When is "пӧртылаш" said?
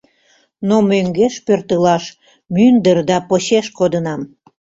1.45-2.05